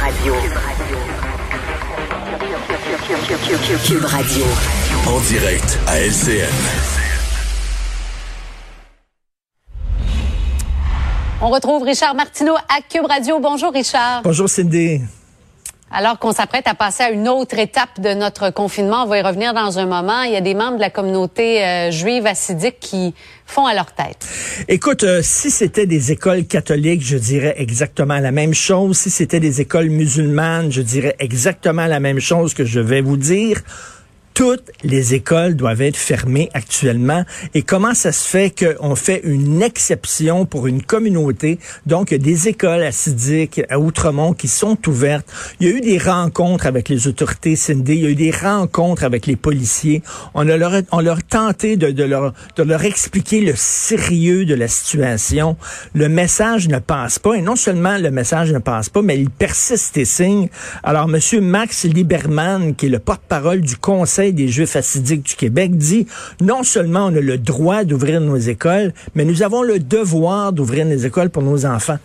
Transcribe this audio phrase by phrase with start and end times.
[0.00, 0.34] Radio.
[3.84, 4.44] Cube Radio.
[5.06, 6.48] En direct à LCN.
[11.42, 13.40] On retrouve Richard Martineau à Cube Radio.
[13.40, 14.22] Bonjour Richard.
[14.22, 15.02] Bonjour Cindy.
[15.92, 19.22] Alors qu'on s'apprête à passer à une autre étape de notre confinement, on va y
[19.22, 20.22] revenir dans un moment.
[20.22, 23.12] Il y a des membres de la communauté euh, juive assidique qui
[23.44, 24.24] font à leur tête.
[24.68, 28.98] Écoute, euh, si c'était des écoles catholiques, je dirais exactement la même chose.
[28.98, 33.16] Si c'était des écoles musulmanes, je dirais exactement la même chose que je vais vous
[33.16, 33.60] dire
[34.34, 37.24] toutes les écoles doivent être fermées actuellement.
[37.54, 41.58] Et comment ça se fait qu'on fait une exception pour une communauté?
[41.86, 45.26] Donc, des écoles assidiques à Outremont qui sont ouvertes.
[45.60, 47.94] Il y a eu des rencontres avec les autorités Cindy.
[47.94, 50.02] Il y a eu des rencontres avec les policiers.
[50.34, 54.54] On a leur, on leur tenté de, de, leur, de leur expliquer le sérieux de
[54.54, 55.56] la situation.
[55.94, 57.34] Le message ne passe pas.
[57.34, 60.48] Et non seulement le message ne passe pas, mais il persiste et signe.
[60.82, 65.76] Alors, Monsieur Max Lieberman, qui est le porte-parole du Conseil des Juifs assidiques du Québec
[65.76, 66.06] dit
[66.40, 70.86] non seulement on a le droit d'ouvrir nos écoles, mais nous avons le devoir d'ouvrir
[70.86, 71.98] nos écoles pour nos enfants.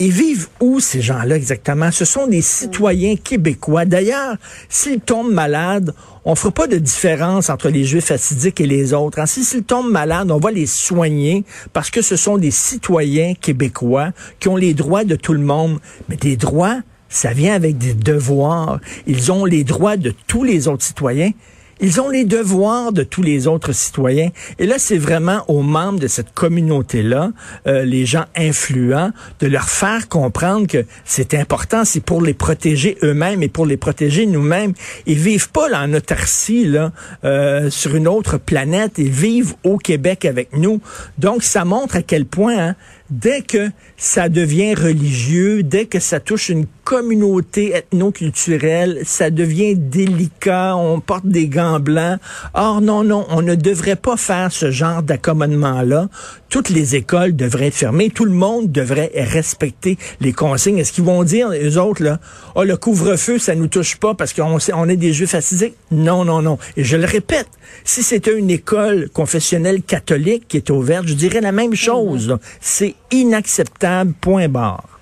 [0.00, 1.90] Ils vivent où ces gens-là exactement?
[1.90, 3.84] Ce sont des citoyens québécois.
[3.84, 4.36] D'ailleurs,
[4.68, 5.92] s'ils tombent malades,
[6.24, 9.26] on fera pas de différence entre les Juifs assidiques et les autres.
[9.26, 14.12] Si s'ils tombent malades, on va les soigner parce que ce sont des citoyens québécois
[14.38, 15.80] qui ont les droits de tout le monde.
[16.08, 18.80] Mais des droits, ça vient avec des devoirs.
[19.06, 21.32] Ils ont les droits de tous les autres citoyens.
[21.80, 24.30] Ils ont les devoirs de tous les autres citoyens.
[24.58, 27.30] Et là, c'est vraiment aux membres de cette communauté-là,
[27.68, 32.98] euh, les gens influents, de leur faire comprendre que c'est important, c'est pour les protéger
[33.04, 34.72] eux-mêmes et pour les protéger nous-mêmes.
[35.06, 36.90] Ils vivent pas là, en autarcie, là,
[37.24, 38.94] euh, sur une autre planète.
[38.98, 40.80] Ils vivent au Québec avec nous.
[41.18, 42.76] Donc, ça montre à quel point, hein,
[43.10, 50.76] dès que ça devient religieux, dès que ça touche une communauté ethno-culturelle, ça devient délicat,
[50.76, 52.18] on porte des gants blancs.
[52.54, 56.08] Or, non, non, on ne devrait pas faire ce genre d'accommodement-là.
[56.50, 60.78] Toutes les écoles devraient être fermées, tout le monde devrait respecter les consignes.
[60.78, 62.20] Est-ce qu'ils vont dire, les autres, là,
[62.54, 65.74] oh, le couvre-feu, ça nous touche pas parce qu'on on est des juifs assidiques?
[65.90, 66.58] Non, non, non.
[66.76, 67.48] Et je le répète,
[67.84, 72.38] si c'était une école confessionnelle catholique qui est ouverte, je dirais la même chose.
[72.60, 74.97] C'est inacceptable, point barre.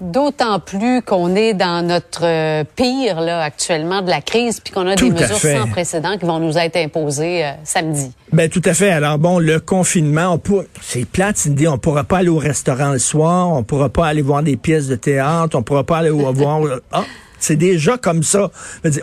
[0.00, 4.86] D'autant plus qu'on est dans notre euh, pire là actuellement de la crise, puis qu'on
[4.86, 8.12] a des mesures sans précédent qui vont nous être imposées euh, samedi.
[8.32, 8.90] Ben tout à fait.
[8.90, 12.98] Alors bon, le confinement, on c'est plate, idée, on pourra pas aller au restaurant le
[12.98, 16.60] soir, on pourra pas aller voir des pièces de théâtre, on pourra pas aller voir.
[16.92, 17.04] Ah,
[17.40, 18.50] c'est déjà comme ça.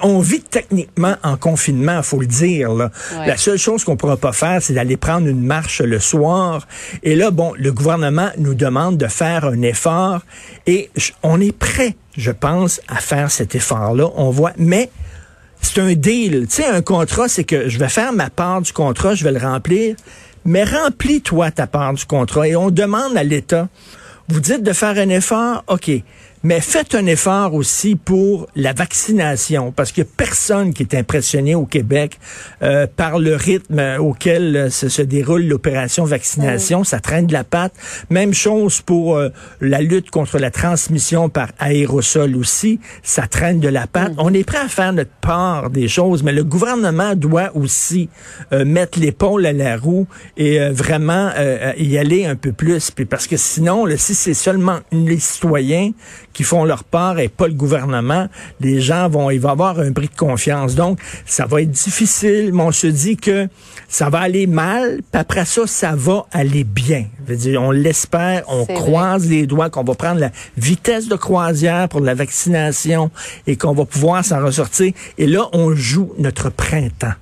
[0.01, 2.71] On vit techniquement en confinement, faut le dire.
[3.11, 6.67] La seule chose qu'on pourra pas faire, c'est d'aller prendre une marche le soir.
[7.03, 10.21] Et là, bon, le gouvernement nous demande de faire un effort
[10.65, 10.89] et
[11.23, 14.09] on est prêt, je pense, à faire cet effort-là.
[14.15, 14.89] On voit, mais
[15.61, 16.47] c'est un deal.
[16.47, 19.31] Tu sais, un contrat, c'est que je vais faire ma part du contrat, je vais
[19.31, 19.95] le remplir,
[20.45, 22.47] mais remplis-toi ta part du contrat.
[22.47, 23.67] Et on demande à l'État,
[24.29, 25.89] vous dites de faire un effort, OK.
[26.47, 31.65] Mais faites un effort aussi pour la vaccination, parce que personne qui est impressionné au
[31.65, 32.17] Québec
[32.63, 36.85] euh, par le rythme auquel euh, se, déroule l'opération vaccination.
[36.85, 37.73] Ça traîne de la patte.
[38.09, 39.27] Même chose pour euh,
[39.59, 42.79] la lutte contre la transmission par aérosol aussi.
[43.03, 44.13] Ça traîne de la patte.
[44.13, 44.23] Mm-hmm.
[44.23, 48.07] On est prêt à faire notre part des choses, mais le gouvernement doit aussi
[48.53, 51.31] mettre l'épaule à la roue et vraiment
[51.77, 52.91] y aller un peu plus.
[52.91, 55.91] Puis parce que sinon, là, si c'est seulement les citoyens
[56.37, 58.27] qui font leur part et pas le gouvernement,
[58.59, 60.75] les gens vont, il va avoir un bris de confiance.
[60.75, 63.47] Donc, ça va être difficile, mais on se dit que
[63.87, 67.05] ça va aller mal, puis après ça, ça va aller bien.
[67.27, 72.01] dire, on l'espère, on croise les doigts qu'on va prendre la vitesse de croisière pour
[72.01, 73.09] la vaccination
[73.47, 74.93] et qu'on va pouvoir s'en ressortir.
[75.17, 77.15] Et là, on joue notre printemps.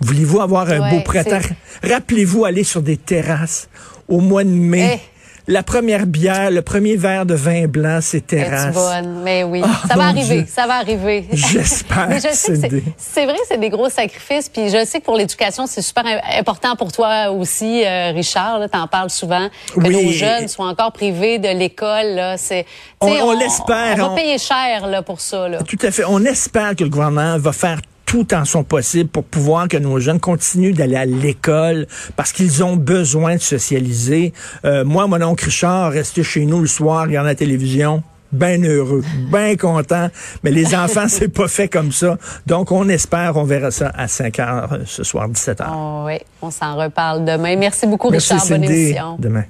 [0.00, 1.46] Voulez-vous avoir un beau printemps?
[1.82, 3.68] Rappelez-vous aller sur des terrasses
[4.08, 4.98] au mois de mai.
[4.98, 5.11] Eh,
[5.48, 8.74] la première bière, le premier verre de vin blanc, c'est terrasse.
[8.74, 9.60] bonne, mais oui.
[9.64, 11.26] Ah, ça va arriver, ça va arriver.
[11.32, 12.08] J'espère.
[12.08, 12.54] mais je sais
[12.96, 14.48] c'est vrai, c'est des gros sacrifices.
[14.48, 16.04] Puis je sais que pour l'éducation, c'est super
[16.38, 18.60] important pour toi aussi, euh, Richard.
[18.70, 19.48] Tu en parles souvent.
[19.74, 22.36] Que nos jeunes soient encore privés de l'école.
[22.36, 22.66] C'est,
[23.00, 23.96] on, on, l'espère.
[23.98, 25.48] On va payer cher là, pour ça.
[25.48, 25.58] Là.
[25.62, 26.04] Tout à fait.
[26.06, 27.80] On espère que le gouvernement va faire
[28.12, 32.62] tout en son possible pour pouvoir que nos jeunes continuent d'aller à l'école parce qu'ils
[32.62, 34.34] ont besoin de socialiser.
[34.66, 39.02] Euh, moi, mon oncle Richard, resté chez nous le soir, regarder la télévision, bien heureux,
[39.30, 40.10] bien content.
[40.42, 42.18] Mais les enfants, c'est pas fait comme ça.
[42.46, 45.74] Donc, on espère, on verra ça à 5 heures euh, ce soir, 17 heures.
[45.74, 47.56] Oh, oui, on s'en reparle demain.
[47.56, 48.46] Merci beaucoup, Richard.
[48.46, 49.16] Bonne émission.
[49.18, 49.44] Demain.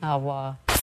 [0.00, 0.54] Au revoir.